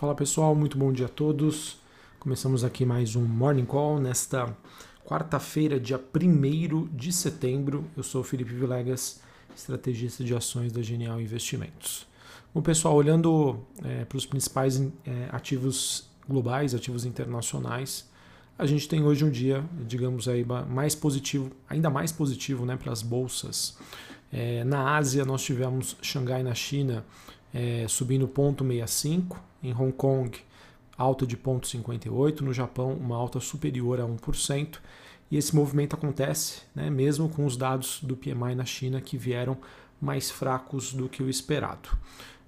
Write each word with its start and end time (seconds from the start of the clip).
Fala 0.00 0.14
pessoal, 0.14 0.54
muito 0.54 0.78
bom 0.78 0.90
dia 0.90 1.04
a 1.04 1.08
todos. 1.10 1.76
Começamos 2.18 2.64
aqui 2.64 2.86
mais 2.86 3.16
um 3.16 3.22
Morning 3.22 3.66
Call 3.66 4.00
nesta 4.00 4.56
quarta-feira, 5.04 5.78
dia 5.78 6.00
1 6.00 6.86
de 6.86 7.12
setembro. 7.12 7.84
Eu 7.94 8.02
sou 8.02 8.24
Felipe 8.24 8.50
Vilegas, 8.50 9.20
estrategista 9.54 10.24
de 10.24 10.34
ações 10.34 10.72
da 10.72 10.80
Genial 10.80 11.20
Investimentos. 11.20 12.06
Bom, 12.54 12.62
pessoal, 12.62 12.94
olhando 12.94 13.60
é, 13.84 14.06
para 14.06 14.16
os 14.16 14.24
principais 14.24 14.80
é, 14.80 15.28
ativos 15.32 16.08
globais, 16.26 16.74
ativos 16.74 17.04
internacionais, 17.04 18.08
a 18.58 18.64
gente 18.64 18.88
tem 18.88 19.04
hoje 19.04 19.22
um 19.22 19.30
dia, 19.30 19.62
digamos 19.86 20.28
aí, 20.28 20.46
mais 20.66 20.94
positivo, 20.94 21.52
ainda 21.68 21.90
mais 21.90 22.10
positivo 22.10 22.64
né, 22.64 22.74
para 22.74 22.90
as 22.90 23.02
bolsas. 23.02 23.76
É, 24.32 24.64
na 24.64 24.96
Ásia, 24.96 25.26
nós 25.26 25.42
tivemos 25.42 25.94
Xangai 26.00 26.42
na 26.42 26.54
China 26.54 27.04
é, 27.52 27.84
subindo 27.86 28.26
0,65, 28.26 29.36
em 29.62 29.72
Hong 29.72 29.92
Kong, 29.92 30.38
alta 30.96 31.26
de 31.26 31.36
0,58, 31.36 32.40
no 32.40 32.52
Japão, 32.52 32.92
uma 32.92 33.16
alta 33.16 33.40
superior 33.40 34.00
a 34.00 34.04
1%. 34.04 34.78
E 35.30 35.36
esse 35.36 35.54
movimento 35.54 35.94
acontece 35.94 36.62
né, 36.74 36.90
mesmo 36.90 37.28
com 37.28 37.46
os 37.46 37.56
dados 37.56 38.00
do 38.02 38.16
PMI 38.16 38.54
na 38.54 38.64
China 38.64 39.00
que 39.00 39.16
vieram 39.16 39.56
mais 40.00 40.30
fracos 40.30 40.92
do 40.92 41.08
que 41.08 41.22
o 41.22 41.28
esperado. 41.28 41.88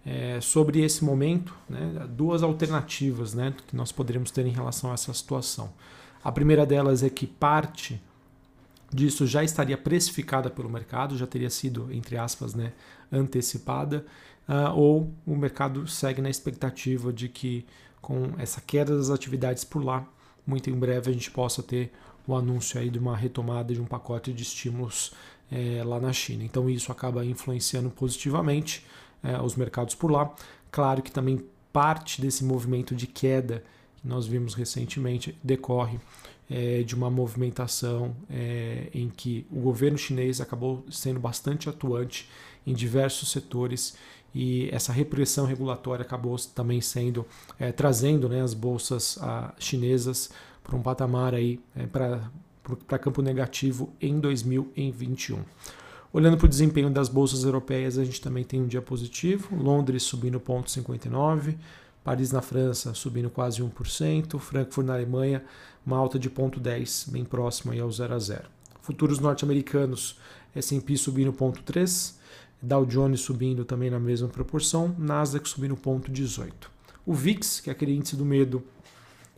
É, 0.05 0.41
sobre 0.41 0.83
esse 0.83 1.05
momento, 1.05 1.55
né, 1.69 2.07
duas 2.09 2.43
alternativas 2.43 3.35
né, 3.35 3.55
que 3.69 3.77
nós 3.77 3.93
poderíamos 3.93 4.33
ter 4.33 4.45
em 4.45 4.51
relação 4.51 4.91
a 4.91 4.95
essa 4.95 5.15
situação. 5.15 5.73
A 6.25 6.33
primeira 6.33 6.67
delas 6.67 7.03
é 7.03 7.11
que 7.11 7.27
parte 7.27 8.03
disso 8.93 9.27
já 9.27 9.43
estaria 9.43 9.79
precificada 9.79 10.51
pelo 10.51 10.69
mercado, 10.69 11.17
já 11.17 11.27
teria 11.27 11.51
sido, 11.51 11.89
entre 11.93 12.17
aspas, 12.17 12.55
né, 12.55 12.73
antecipada, 13.11 14.05
uh, 14.49 14.77
ou 14.77 15.13
o 15.27 15.37
mercado 15.37 15.87
segue 15.87 16.21
na 16.21 16.31
expectativa 16.31 17.13
de 17.13 17.29
que 17.29 17.67
com 18.01 18.33
essa 18.39 18.61
queda 18.61 18.97
das 18.97 19.11
atividades 19.11 19.65
por 19.65 19.85
lá, 19.85 20.07
muito 20.47 20.69
em 20.69 20.75
breve 20.75 21.11
a 21.11 21.13
gente 21.13 21.31
possa 21.31 21.63
ter 21.63 21.93
o 22.27 22.35
anúncio 22.35 22.81
aí 22.81 22.91
de 22.91 22.99
uma 22.99 23.17
retomada 23.17 23.73
de 23.73 23.81
um 23.81 23.85
pacote 23.85 24.33
de 24.33 24.43
estímulos 24.43 25.13
é, 25.51 25.83
lá 25.85 26.01
na 26.01 26.13
China. 26.13 26.45
Então 26.45 26.69
isso 26.69 26.91
acaba 26.91 27.25
influenciando 27.25 27.91
positivamente 27.91 28.85
é, 29.23 29.41
os 29.41 29.55
mercados 29.55 29.95
por 29.95 30.11
lá. 30.11 30.35
Claro 30.71 31.03
que 31.03 31.11
também 31.11 31.45
parte 31.73 32.21
desse 32.21 32.45
movimento 32.45 32.95
de 32.95 33.07
queda 33.07 33.63
que 33.97 34.07
nós 34.07 34.27
vimos 34.27 34.55
recentemente 34.55 35.37
decorre 35.43 35.99
é, 36.51 36.83
de 36.83 36.95
uma 36.95 37.11
movimentação 37.11 38.15
é, 38.29 38.89
em 38.93 39.09
que 39.09 39.47
o 39.51 39.61
governo 39.61 39.97
chinês 39.97 40.41
acabou 40.41 40.85
sendo 40.91 41.21
bastante 41.21 41.69
atuante 41.69 42.29
em 42.67 42.75
diversos 42.75 43.31
setores 43.31 43.97
e 44.35 44.69
essa 44.73 44.93
repressão 44.93 45.47
regulatória 45.47 46.03
acabou 46.03 46.37
também 46.55 46.81
sendo 46.81 47.27
é, 47.59 47.71
trazendo 47.71 48.29
né, 48.29 48.41
as 48.41 48.55
bolsas 48.55 49.19
a, 49.21 49.53
chinesas 49.59 50.31
para 50.63 50.77
um 50.77 50.83
patamar 50.83 51.35
aí 51.35 51.61
é, 51.77 51.87
para 51.87 52.99
campo 52.99 53.21
negativo 53.21 53.93
em 54.01 54.19
2021. 54.19 55.41
Olhando 56.13 56.37
para 56.37 56.47
o 56.47 56.49
desempenho 56.49 56.91
das 56.91 57.09
bolsas 57.09 57.43
europeias, 57.43 57.99
a 57.99 58.05
gente 58.05 58.21
também 58.21 58.45
tem 58.45 58.61
um 58.61 58.67
dia 58.67 58.83
positivo. 58.83 59.57
Londres 59.57 60.03
subindo 60.03 60.39
0,59, 60.39 61.57
Paris 62.05 62.31
na 62.33 62.43
França 62.43 62.93
subindo 62.93 63.31
quase 63.31 63.63
1%, 63.63 64.39
Frankfurt 64.39 64.87
na 64.87 64.95
Alemanha 64.95 65.43
uma 65.85 65.97
alta 65.97 66.19
de 66.19 66.31
0,10, 66.31 67.11
bem 67.11 67.25
próximo 67.25 67.73
aí 67.73 67.81
ao 67.81 67.91
0 67.91 68.15
a 68.15 68.19
0. 68.19 68.45
Futuros 68.81 69.19
norte-americanos, 69.19 70.19
S&P 70.55 70.97
subindo 70.97 71.33
0,3, 71.33 72.15
Dow 72.63 72.87
Jones 72.87 73.21
subindo 73.21 73.65
também 73.65 73.91
na 73.91 73.99
mesma 73.99 74.29
proporção, 74.29 74.95
Nasdaq 74.97 75.49
subindo 75.49 75.77
0,18. 75.77 76.53
O 77.05 77.13
VIX, 77.13 77.59
que 77.61 77.69
é 77.69 77.73
aquele 77.73 77.97
índice 77.97 78.15
do 78.15 78.25
medo, 78.25 78.63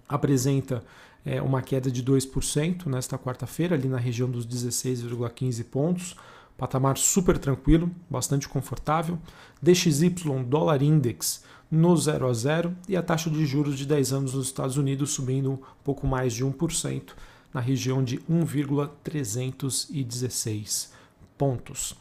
apresenta 0.06 0.84
é, 1.25 1.41
uma 1.41 1.62
queda 1.62 1.91
de 1.91 2.05
2% 2.05 2.84
nesta 2.86 3.18
quarta-feira, 3.18 3.74
ali 3.74 3.89
na 3.89 3.96
região 3.96 4.30
dos 4.30 4.46
16,15 4.46 5.64
pontos. 5.64 6.14
Patamar 6.58 6.98
super 6.98 7.39
tranquilo, 7.39 7.90
bastante 8.08 8.48
confortável. 8.48 9.18
DXY, 9.61 10.11
dólar 10.46 10.80
index, 10.83 11.42
no 11.70 11.96
0 11.96 12.29
a 12.29 12.33
0 12.33 12.77
e 12.89 12.96
a 12.96 13.02
taxa 13.02 13.29
de 13.30 13.46
juros 13.46 13.79
de 13.79 13.86
10 13.86 14.13
anos 14.13 14.34
nos 14.34 14.46
Estados 14.46 14.77
Unidos 14.77 15.11
subindo 15.11 15.52
um 15.52 15.58
pouco 15.83 16.07
mais 16.07 16.34
de 16.34 16.45
1%, 16.45 17.13
na 17.52 17.61
região 17.61 18.05
de 18.05 18.20
1,316 18.29 20.92
pontos. 21.36 21.96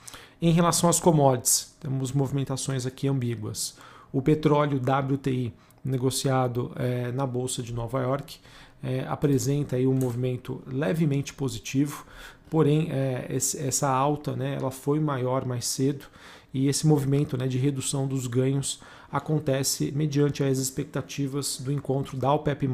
Em 0.46 0.52
relação 0.52 0.90
às 0.90 1.00
commodities, 1.00 1.74
temos 1.80 2.12
movimentações 2.12 2.86
aqui 2.86 3.08
ambíguas. 3.08 3.78
O 4.12 4.22
petróleo 4.22 4.78
WTI 4.78 5.54
negociado 5.86 6.70
é, 6.76 7.14
na 7.14 7.26
Bolsa 7.26 7.64
de 7.64 7.72
Nova 7.72 8.02
York 8.02 8.40
é, 8.84 9.06
apresenta 9.08 9.78
aí 9.78 9.88
um 9.88 9.94
movimento 9.94 10.62
levemente 10.68 11.34
positivo, 11.34 12.06
porém 12.50 12.92
é, 12.92 13.26
esse, 13.30 13.58
essa 13.58 13.88
alta 13.88 14.36
né, 14.36 14.58
ela 14.60 14.70
foi 14.70 15.00
maior 15.00 15.46
mais 15.46 15.66
cedo 15.66 16.08
e 16.54 16.68
esse 16.68 16.86
movimento 16.86 17.38
né, 17.38 17.48
de 17.48 17.58
redução 17.58 18.06
dos 18.06 18.28
ganhos 18.28 18.82
acontece 19.14 19.92
mediante 19.92 20.44
as 20.44 20.58
expectativas 20.58 21.60
do 21.60 21.72
encontro 21.72 22.18
da 22.18 22.34
OPEP+, 22.34 22.68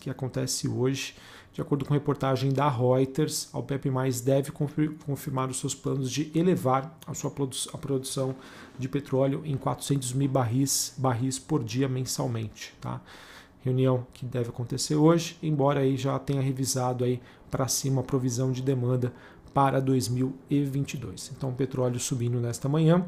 que 0.00 0.10
acontece 0.10 0.66
hoje. 0.66 1.14
De 1.52 1.62
acordo 1.62 1.84
com 1.84 1.94
reportagem 1.94 2.52
da 2.52 2.68
Reuters, 2.68 3.48
a 3.52 3.58
OPEP+, 3.60 3.88
deve 4.24 4.50
confirmar 4.50 5.48
os 5.48 5.60
seus 5.60 5.76
planos 5.76 6.10
de 6.10 6.30
elevar 6.34 6.98
a 7.06 7.14
sua 7.14 7.30
produ 7.30 7.56
a 7.72 7.78
produção 7.78 8.34
de 8.76 8.88
petróleo 8.88 9.42
em 9.44 9.56
400 9.56 10.12
mil 10.12 10.28
barris, 10.28 10.92
barris 10.98 11.38
por 11.38 11.62
dia 11.62 11.88
mensalmente. 11.88 12.74
Tá? 12.80 13.00
Reunião 13.60 14.04
que 14.12 14.26
deve 14.26 14.48
acontecer 14.48 14.96
hoje, 14.96 15.38
embora 15.40 15.80
aí 15.80 15.96
já 15.96 16.18
tenha 16.18 16.42
revisado 16.42 17.04
aí 17.04 17.22
para 17.48 17.68
cima 17.68 18.00
a 18.00 18.04
provisão 18.04 18.50
de 18.50 18.60
demanda 18.60 19.12
para 19.54 19.80
2022. 19.80 21.32
Então, 21.34 21.54
petróleo 21.54 22.00
subindo 22.00 22.40
nesta 22.40 22.68
manhã. 22.68 23.06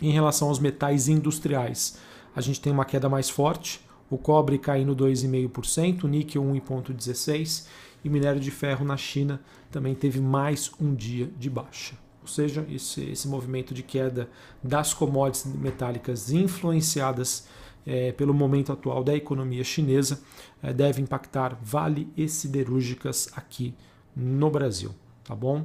Em 0.00 0.10
relação 0.10 0.48
aos 0.48 0.58
metais 0.58 1.08
industriais, 1.08 1.98
a 2.34 2.40
gente 2.40 2.60
tem 2.60 2.72
uma 2.72 2.86
queda 2.86 3.08
mais 3.08 3.28
forte, 3.28 3.80
o 4.08 4.16
cobre 4.16 4.58
caindo 4.58 4.96
2,5%, 4.96 6.04
o 6.04 6.08
níquel 6.08 6.42
1,16% 6.42 7.66
e 8.02 8.08
minério 8.08 8.40
de 8.40 8.50
ferro 8.50 8.84
na 8.84 8.96
China 8.96 9.40
também 9.70 9.94
teve 9.94 10.20
mais 10.20 10.70
um 10.80 10.94
dia 10.94 11.30
de 11.38 11.50
baixa. 11.50 11.94
Ou 12.22 12.28
seja, 12.28 12.66
esse, 12.70 13.02
esse 13.02 13.28
movimento 13.28 13.74
de 13.74 13.82
queda 13.82 14.28
das 14.62 14.94
commodities 14.94 15.44
metálicas 15.54 16.32
influenciadas 16.32 17.46
é, 17.86 18.12
pelo 18.12 18.32
momento 18.32 18.72
atual 18.72 19.04
da 19.04 19.14
economia 19.14 19.64
chinesa 19.64 20.22
é, 20.62 20.72
deve 20.72 21.02
impactar 21.02 21.58
vale 21.62 22.08
e 22.16 22.28
siderúrgicas 22.28 23.28
aqui 23.34 23.74
no 24.16 24.50
Brasil 24.50 24.94
tá 25.30 25.36
bom? 25.36 25.64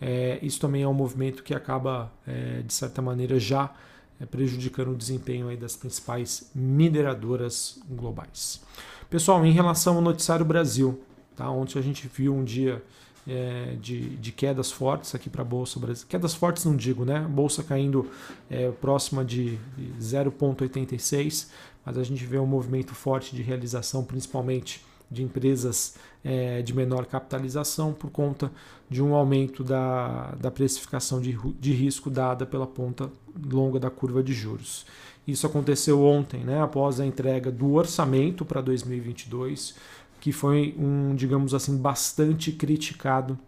É, 0.00 0.40
isso 0.42 0.58
também 0.58 0.82
é 0.82 0.88
um 0.88 0.92
movimento 0.92 1.44
que 1.44 1.54
acaba, 1.54 2.12
é, 2.26 2.62
de 2.62 2.74
certa 2.74 3.00
maneira, 3.00 3.38
já 3.38 3.72
é, 4.20 4.26
prejudicando 4.26 4.90
o 4.90 4.96
desempenho 4.96 5.48
aí 5.48 5.56
das 5.56 5.76
principais 5.76 6.50
mineradoras 6.52 7.80
globais. 7.88 8.60
Pessoal, 9.08 9.46
em 9.46 9.52
relação 9.52 9.94
ao 9.96 10.02
noticiário 10.02 10.44
Brasil, 10.44 11.00
tá? 11.36 11.48
ontem 11.48 11.78
a 11.78 11.82
gente 11.82 12.10
viu 12.12 12.34
um 12.34 12.42
dia 12.42 12.82
é, 13.26 13.76
de, 13.80 14.16
de, 14.16 14.32
quedas 14.32 14.72
fortes 14.72 15.14
aqui 15.14 15.30
para 15.30 15.42
a 15.42 15.44
Bolsa 15.44 15.78
Brasil. 15.78 16.06
Quedas 16.08 16.34
fortes 16.34 16.64
não 16.64 16.74
digo, 16.74 17.04
né? 17.04 17.20
Bolsa 17.20 17.62
caindo 17.62 18.10
é, 18.50 18.68
próxima 18.72 19.24
de 19.24 19.60
0,86, 20.00 21.50
mas 21.86 21.96
a 21.96 22.02
gente 22.02 22.26
vê 22.26 22.38
um 22.38 22.46
movimento 22.46 22.96
forte 22.96 23.34
de 23.36 23.42
realização, 23.42 24.04
principalmente 24.04 24.84
de 25.10 25.22
empresas 25.22 25.94
é, 26.24 26.62
de 26.62 26.74
menor 26.74 27.06
capitalização 27.06 27.92
por 27.92 28.10
conta 28.10 28.50
de 28.88 29.02
um 29.02 29.14
aumento 29.14 29.62
da, 29.62 30.32
da 30.40 30.50
precificação 30.50 31.20
de, 31.20 31.36
de 31.60 31.72
risco 31.72 32.10
dada 32.10 32.46
pela 32.46 32.66
ponta 32.66 33.10
longa 33.50 33.78
da 33.78 33.90
curva 33.90 34.22
de 34.22 34.32
juros. 34.32 34.86
Isso 35.26 35.46
aconteceu 35.46 36.02
ontem, 36.04 36.40
né, 36.40 36.60
após 36.60 37.00
a 37.00 37.06
entrega 37.06 37.50
do 37.50 37.72
orçamento 37.72 38.44
para 38.44 38.60
2022, 38.60 39.74
que 40.20 40.32
foi 40.32 40.74
um, 40.78 41.14
digamos 41.14 41.54
assim, 41.54 41.76
bastante 41.76 42.52
criticado 42.52 43.38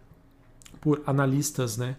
por 0.81 1.01
analistas, 1.05 1.77
né, 1.77 1.95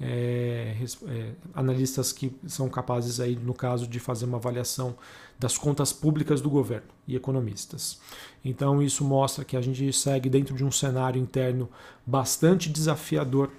é, 0.00 0.74
é, 1.08 1.32
analistas 1.54 2.12
que 2.12 2.32
são 2.46 2.68
capazes 2.68 3.20
aí, 3.20 3.36
no 3.36 3.52
caso, 3.52 3.86
de 3.86 4.00
fazer 4.00 4.24
uma 4.24 4.38
avaliação 4.38 4.96
das 5.38 5.58
contas 5.58 5.92
públicas 5.92 6.40
do 6.40 6.48
governo 6.48 6.88
e 7.06 7.16
economistas. 7.16 8.00
Então 8.44 8.82
isso 8.82 9.04
mostra 9.04 9.44
que 9.44 9.56
a 9.56 9.60
gente 9.60 9.92
segue 9.92 10.28
dentro 10.28 10.54
de 10.54 10.64
um 10.64 10.70
cenário 10.70 11.20
interno 11.20 11.68
bastante 12.06 12.68
desafiador 12.70 13.50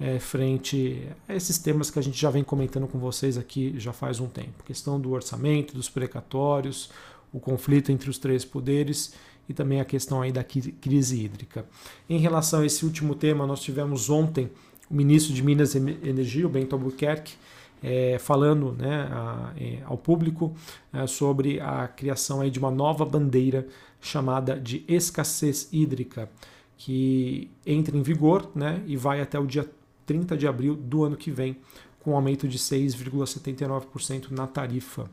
é, 0.00 0.18
frente 0.18 1.08
a 1.28 1.34
esses 1.34 1.58
temas 1.58 1.90
que 1.90 1.98
a 1.98 2.02
gente 2.02 2.20
já 2.20 2.30
vem 2.30 2.42
comentando 2.42 2.88
com 2.88 2.98
vocês 2.98 3.38
aqui 3.38 3.74
já 3.78 3.92
faz 3.92 4.18
um 4.18 4.26
tempo. 4.26 4.64
Questão 4.64 5.00
do 5.00 5.12
orçamento, 5.12 5.74
dos 5.74 5.88
precatórios, 5.88 6.90
o 7.32 7.38
conflito 7.38 7.92
entre 7.92 8.10
os 8.10 8.18
três 8.18 8.44
poderes 8.44 9.14
e 9.48 9.54
também 9.54 9.80
a 9.80 9.84
questão 9.84 10.22
aí 10.22 10.32
da 10.32 10.42
crise 10.42 11.22
hídrica. 11.22 11.66
Em 12.08 12.18
relação 12.18 12.60
a 12.60 12.66
esse 12.66 12.84
último 12.84 13.14
tema, 13.14 13.46
nós 13.46 13.60
tivemos 13.60 14.08
ontem 14.08 14.50
o 14.90 14.94
ministro 14.94 15.32
de 15.32 15.42
Minas 15.42 15.74
e 15.74 15.78
Energia, 15.78 16.46
o 16.46 16.48
Bento 16.48 16.74
Albuquerque, 16.74 17.34
é, 17.82 18.18
falando 18.18 18.72
né, 18.72 19.08
a, 19.10 19.52
é, 19.58 19.78
ao 19.84 19.98
público 19.98 20.54
é, 20.92 21.06
sobre 21.06 21.60
a 21.60 21.86
criação 21.86 22.40
aí 22.40 22.50
de 22.50 22.58
uma 22.58 22.70
nova 22.70 23.04
bandeira 23.04 23.66
chamada 24.00 24.58
de 24.58 24.84
escassez 24.88 25.68
hídrica, 25.70 26.30
que 26.76 27.50
entra 27.66 27.96
em 27.96 28.02
vigor 28.02 28.50
né, 28.54 28.82
e 28.86 28.96
vai 28.96 29.20
até 29.20 29.38
o 29.38 29.46
dia 29.46 29.68
30 30.06 30.36
de 30.36 30.46
abril 30.46 30.74
do 30.74 31.04
ano 31.04 31.16
que 31.16 31.30
vem, 31.30 31.58
com 32.00 32.12
um 32.12 32.16
aumento 32.16 32.46
de 32.46 32.58
6,79% 32.58 34.30
na 34.30 34.46
tarifa. 34.46 35.10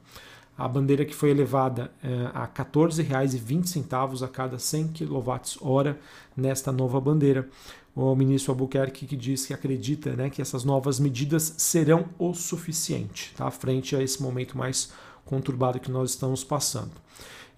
A 0.57 0.67
bandeira 0.67 1.05
que 1.05 1.15
foi 1.15 1.29
elevada 1.29 1.91
é, 2.03 2.29
a 2.33 2.43
R$ 2.43 2.51
14,20 2.53 4.23
a 4.23 4.27
cada 4.27 4.59
100 4.59 4.89
kWh 4.89 5.95
nesta 6.35 6.71
nova 6.71 6.99
bandeira. 6.99 7.49
O 7.95 8.15
ministro 8.15 8.53
Albuquerque 8.53 9.05
que 9.05 9.17
diz 9.17 9.45
que 9.45 9.53
acredita 9.53 10.15
né, 10.15 10.29
que 10.29 10.41
essas 10.41 10.63
novas 10.63 10.99
medidas 10.99 11.55
serão 11.57 12.05
o 12.17 12.33
suficiente 12.33 13.33
tá, 13.35 13.51
frente 13.51 13.95
a 13.95 14.01
esse 14.01 14.21
momento 14.21 14.57
mais 14.57 14.91
conturbado 15.25 15.79
que 15.79 15.91
nós 15.91 16.11
estamos 16.11 16.43
passando. 16.43 16.91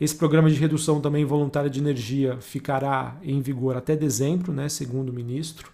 Esse 0.02 0.16
programa 0.16 0.50
de 0.50 0.56
redução 0.56 1.00
também 1.00 1.24
voluntária 1.24 1.70
de 1.70 1.80
energia 1.80 2.38
ficará 2.42 3.16
em 3.22 3.42
vigor 3.42 3.78
até 3.78 3.96
dezembro, 3.96 4.52
né, 4.52 4.68
segundo 4.68 5.10
o 5.10 5.14
ministro. 5.14 5.72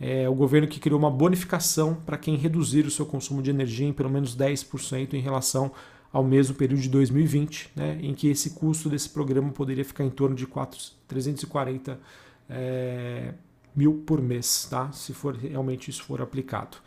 É 0.00 0.28
o 0.28 0.34
governo 0.34 0.66
que 0.66 0.80
criou 0.80 0.98
uma 0.98 1.10
bonificação 1.10 1.94
para 1.94 2.16
quem 2.16 2.36
reduzir 2.36 2.86
o 2.86 2.90
seu 2.90 3.04
consumo 3.04 3.42
de 3.42 3.50
energia 3.50 3.86
em 3.86 3.92
pelo 3.92 4.08
menos 4.08 4.36
10% 4.36 5.12
em 5.12 5.20
relação 5.20 5.70
ao 6.10 6.24
mesmo 6.24 6.54
período 6.54 6.80
de 6.80 6.88
2020, 6.88 7.72
né, 7.76 7.98
em 8.00 8.14
que 8.14 8.28
esse 8.28 8.50
custo 8.50 8.88
desse 8.88 9.10
programa 9.10 9.50
poderia 9.50 9.84
ficar 9.84 10.04
em 10.04 10.10
torno 10.10 10.34
de 10.34 10.46
4, 10.46 10.78
340 11.06 12.00
é, 12.48 13.34
mil 13.78 14.02
por 14.04 14.20
mês, 14.20 14.66
tá? 14.68 14.90
se 14.90 15.14
for 15.14 15.36
realmente 15.36 15.88
isso 15.88 16.02
for 16.02 16.20
aplicado. 16.20 16.78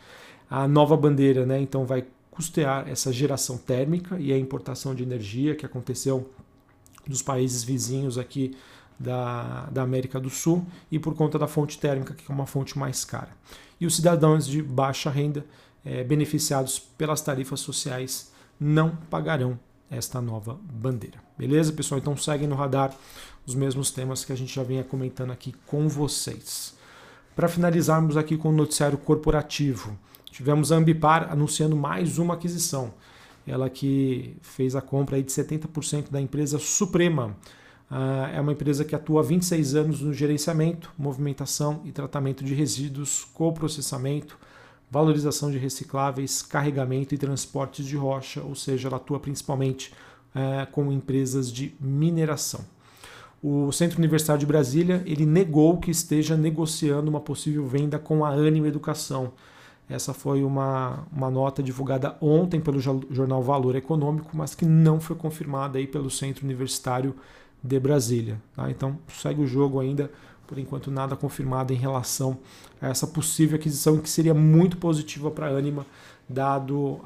A 0.50 0.68
nova 0.68 0.94
bandeira 0.94 1.46
né, 1.46 1.58
então 1.58 1.86
vai 1.86 2.04
custear 2.30 2.86
essa 2.86 3.10
geração 3.10 3.56
térmica 3.56 4.18
e 4.20 4.30
a 4.30 4.38
importação 4.38 4.94
de 4.94 5.02
energia 5.02 5.54
que 5.54 5.64
aconteceu 5.64 6.30
dos 7.06 7.22
países 7.22 7.64
vizinhos 7.64 8.18
aqui 8.18 8.54
da, 8.98 9.68
da 9.70 9.82
América 9.82 10.20
do 10.20 10.28
Sul 10.28 10.66
e 10.90 10.98
por 10.98 11.14
conta 11.14 11.38
da 11.38 11.46
fonte 11.46 11.78
térmica, 11.78 12.12
que 12.12 12.30
é 12.30 12.34
uma 12.34 12.46
fonte 12.46 12.78
mais 12.78 13.04
cara. 13.06 13.30
E 13.80 13.86
os 13.86 13.96
cidadãos 13.96 14.46
de 14.46 14.62
baixa 14.62 15.10
renda, 15.10 15.46
é, 15.84 16.04
beneficiados 16.04 16.78
pelas 16.78 17.22
tarifas 17.22 17.60
sociais, 17.60 18.32
não 18.60 18.94
pagarão 19.10 19.58
esta 19.90 20.20
nova 20.20 20.58
bandeira. 20.70 21.18
Beleza, 21.36 21.72
pessoal? 21.72 21.98
Então 21.98 22.16
segue 22.16 22.46
no 22.46 22.54
radar 22.54 22.94
os 23.46 23.54
mesmos 23.54 23.90
temas 23.90 24.24
que 24.24 24.32
a 24.32 24.36
gente 24.36 24.54
já 24.54 24.62
vinha 24.62 24.84
comentando 24.84 25.32
aqui 25.32 25.54
com 25.66 25.88
vocês. 25.88 26.74
Para 27.34 27.48
finalizarmos 27.48 28.16
aqui 28.18 28.36
com 28.36 28.50
o 28.50 28.52
noticiário 28.52 28.98
corporativo, 28.98 29.98
tivemos 30.30 30.70
a 30.70 30.76
Ambipar 30.76 31.32
anunciando 31.32 31.74
mais 31.74 32.18
uma 32.18 32.34
aquisição. 32.34 32.92
Ela 33.46 33.70
que 33.70 34.36
fez 34.42 34.76
a 34.76 34.82
compra 34.82 35.20
de 35.20 35.32
70% 35.32 36.10
da 36.10 36.20
empresa 36.20 36.58
Suprema. 36.58 37.34
Ah, 37.90 38.30
é 38.34 38.40
uma 38.40 38.52
empresa 38.52 38.84
que 38.84 38.94
atua 38.94 39.20
há 39.20 39.24
26 39.24 39.74
anos 39.74 40.00
no 40.02 40.12
gerenciamento, 40.12 40.92
movimentação 40.98 41.80
e 41.86 41.90
tratamento 41.90 42.44
de 42.44 42.52
resíduos, 42.52 43.24
coprocessamento, 43.32 44.38
valorização 44.90 45.50
de 45.50 45.56
recicláveis, 45.56 46.42
carregamento 46.42 47.14
e 47.14 47.18
transportes 47.18 47.86
de 47.86 47.96
rocha, 47.96 48.42
ou 48.42 48.54
seja, 48.54 48.88
ela 48.88 48.98
atua 48.98 49.18
principalmente 49.18 49.90
é, 50.34 50.66
com 50.66 50.92
empresas 50.92 51.50
de 51.50 51.74
mineração. 51.80 52.60
O 53.42 53.72
Centro 53.72 53.98
Universitário 53.98 54.38
de 54.38 54.46
Brasília 54.46 55.02
ele 55.04 55.26
negou 55.26 55.78
que 55.78 55.90
esteja 55.90 56.36
negociando 56.36 57.10
uma 57.10 57.20
possível 57.20 57.66
venda 57.66 57.98
com 57.98 58.24
a 58.24 58.28
Anima 58.28 58.68
Educação. 58.68 59.32
Essa 59.90 60.14
foi 60.14 60.44
uma, 60.44 61.04
uma 61.12 61.28
nota 61.28 61.60
divulgada 61.60 62.16
ontem 62.20 62.60
pelo 62.60 62.78
jornal 62.78 63.42
Valor 63.42 63.74
Econômico, 63.74 64.30
mas 64.32 64.54
que 64.54 64.64
não 64.64 65.00
foi 65.00 65.16
confirmada 65.16 65.76
aí 65.76 65.88
pelo 65.88 66.08
Centro 66.08 66.44
Universitário 66.44 67.16
de 67.60 67.80
Brasília. 67.80 68.40
Tá? 68.54 68.70
Então 68.70 68.96
segue 69.08 69.42
o 69.42 69.46
jogo 69.46 69.80
ainda 69.80 70.08
por 70.46 70.56
enquanto 70.56 70.90
nada 70.90 71.16
confirmado 71.16 71.72
em 71.72 71.76
relação 71.76 72.38
a 72.80 72.90
essa 72.90 73.08
possível 73.08 73.56
aquisição 73.56 73.98
que 73.98 74.08
seria 74.08 74.34
muito 74.34 74.76
positiva 74.76 75.32
para 75.32 75.48
a 75.48 75.56
Anima, 75.56 75.84
dado 76.28 77.00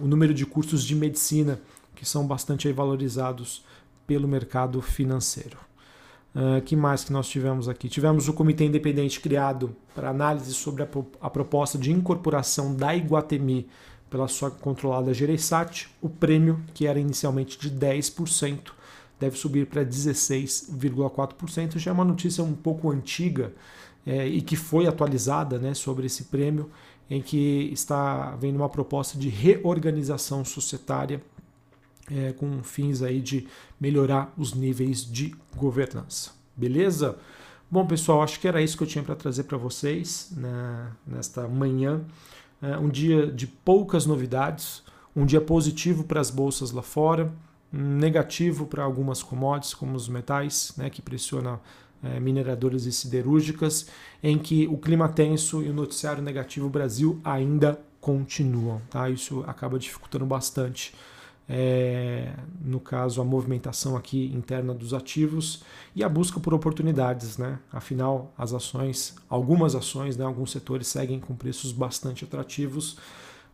o 0.00 0.06
número 0.06 0.32
de 0.32 0.46
cursos 0.46 0.84
de 0.84 0.94
medicina 0.94 1.58
que 1.94 2.06
são 2.06 2.24
bastante 2.24 2.70
valorizados 2.70 3.64
pelo 4.06 4.28
mercado 4.28 4.80
financeiro. 4.80 5.71
Uh, 6.34 6.62
que 6.62 6.74
mais 6.74 7.04
que 7.04 7.12
nós 7.12 7.28
tivemos 7.28 7.68
aqui? 7.68 7.88
Tivemos 7.88 8.26
o 8.26 8.32
comitê 8.32 8.64
independente 8.64 9.20
criado 9.20 9.76
para 9.94 10.08
análise 10.08 10.54
sobre 10.54 10.82
a, 10.82 10.88
a 11.20 11.28
proposta 11.28 11.76
de 11.76 11.92
incorporação 11.92 12.74
da 12.74 12.96
Iguatemi 12.96 13.68
pela 14.08 14.28
sua 14.28 14.50
controlada 14.50 15.12
Gereissat, 15.12 15.88
o 16.00 16.08
prêmio, 16.08 16.62
que 16.74 16.86
era 16.86 16.98
inicialmente 16.98 17.58
de 17.58 17.70
10%, 17.70 18.72
deve 19.18 19.36
subir 19.38 19.66
para 19.66 19.84
16,4%. 19.84 21.78
Já 21.78 21.90
é 21.90 21.94
uma 21.94 22.04
notícia 22.04 22.42
um 22.44 22.54
pouco 22.54 22.90
antiga 22.90 23.52
é, 24.06 24.26
e 24.26 24.42
que 24.42 24.56
foi 24.56 24.86
atualizada 24.86 25.58
né, 25.58 25.74
sobre 25.74 26.06
esse 26.06 26.24
prêmio, 26.24 26.70
em 27.08 27.22
que 27.22 27.70
está 27.72 28.36
vendo 28.36 28.56
uma 28.56 28.68
proposta 28.68 29.18
de 29.18 29.28
reorganização 29.28 30.44
societária 30.44 31.22
é, 32.10 32.32
com 32.32 32.62
fins 32.62 33.02
aí 33.02 33.20
de 33.20 33.46
melhorar 33.80 34.32
os 34.36 34.54
níveis 34.54 35.04
de 35.04 35.34
governança. 35.56 36.32
Beleza? 36.56 37.16
Bom, 37.70 37.86
pessoal, 37.86 38.22
acho 38.22 38.38
que 38.38 38.48
era 38.48 38.60
isso 38.60 38.76
que 38.76 38.82
eu 38.82 38.88
tinha 38.88 39.04
para 39.04 39.14
trazer 39.14 39.44
para 39.44 39.56
vocês 39.56 40.32
né, 40.36 40.90
nesta 41.06 41.48
manhã. 41.48 42.02
É 42.60 42.76
um 42.76 42.88
dia 42.88 43.26
de 43.26 43.46
poucas 43.46 44.06
novidades, 44.06 44.82
um 45.16 45.24
dia 45.24 45.40
positivo 45.40 46.04
para 46.04 46.20
as 46.20 46.30
bolsas 46.30 46.70
lá 46.70 46.82
fora 46.82 47.32
negativo 47.72 48.66
para 48.66 48.84
algumas 48.84 49.22
commodities, 49.22 49.72
como 49.72 49.96
os 49.96 50.08
metais, 50.08 50.74
né, 50.76 50.90
que 50.90 51.00
pressiona 51.00 51.58
é, 52.02 52.20
mineradoras 52.20 52.84
e 52.84 52.92
siderúrgicas, 52.92 53.86
em 54.22 54.38
que 54.38 54.68
o 54.68 54.76
clima 54.76 55.08
tenso 55.08 55.62
e 55.62 55.70
o 55.70 55.72
noticiário 55.72 56.22
negativo 56.22 56.68
Brasil 56.68 57.18
ainda 57.24 57.80
continuam. 58.00 58.82
Tá? 58.90 59.08
Isso 59.08 59.42
acaba 59.46 59.78
dificultando 59.78 60.26
bastante, 60.26 60.94
é, 61.48 62.32
no 62.60 62.80
caso, 62.80 63.20
a 63.20 63.24
movimentação 63.24 63.96
aqui 63.96 64.32
interna 64.34 64.72
dos 64.72 64.94
ativos 64.94 65.62
e 65.94 66.02
a 66.02 66.08
busca 66.08 66.40
por 66.40 66.54
oportunidades. 66.54 67.36
Né? 67.38 67.58
Afinal, 67.72 68.32
as 68.38 68.52
ações, 68.52 69.16
algumas 69.28 69.74
ações, 69.74 70.16
né, 70.16 70.24
alguns 70.24 70.50
setores 70.50 70.86
seguem 70.86 71.20
com 71.20 71.34
preços 71.34 71.72
bastante 71.72 72.24
atrativos 72.24 72.96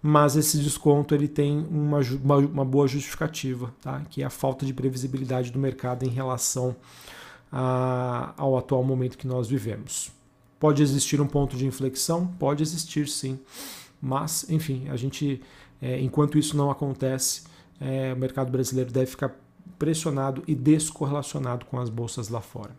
mas 0.00 0.37
esse 0.37 0.58
desconto 0.58 1.14
ele 1.14 1.26
tem 1.26 1.58
uma, 1.58 1.99
uma, 2.23 2.37
uma, 2.37 2.64
boa 2.64 2.87
justificativa, 2.87 3.75
tá? 3.82 4.02
que 4.08 4.23
é 4.23 4.26
a 4.26 4.31
falta 4.31 4.64
de 4.64 4.73
previsibilidade 4.73 5.50
do 5.50 5.59
mercado 5.59 6.04
em 6.04 6.09
relação 6.09 6.76
a, 7.50 8.33
ao 8.37 8.57
atual 8.57 8.85
momento 8.85 9.18
que 9.18 9.26
nós 9.26 9.49
vivemos. 9.49 10.12
Pode 10.59 10.83
existir 10.83 11.21
um 11.21 11.26
ponto 11.26 11.57
de 11.57 11.66
inflexão? 11.66 12.26
Pode 12.38 12.62
existir 12.62 13.09
sim, 13.09 13.38
mas 14.00 14.49
enfim, 14.49 14.88
a 14.88 14.97
gente, 14.97 15.42
é, 15.80 16.00
enquanto 16.00 16.38
isso 16.38 16.57
não 16.57 16.71
acontece, 16.71 17.42
é, 17.80 18.12
o 18.12 18.16
mercado 18.16 18.50
brasileiro 18.50 18.90
deve 18.90 19.06
ficar 19.06 19.35
pressionado 19.78 20.42
e 20.47 20.54
descorrelacionado 20.54 21.66
com 21.66 21.78
as 21.78 21.88
bolsas 21.88 22.28
lá 22.28 22.40
fora. 22.40 22.70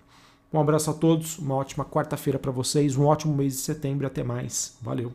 Um 0.51 0.59
abraço 0.59 0.89
a 0.89 0.93
todos, 0.93 1.37
uma 1.37 1.55
ótima 1.55 1.85
quarta-feira 1.85 2.39
para 2.39 2.51
vocês, 2.51 2.97
um 2.97 3.05
ótimo 3.05 3.35
mês 3.35 3.53
de 3.53 3.59
setembro, 3.59 4.07
até 4.07 4.23
mais, 4.23 4.77
valeu! 4.81 5.11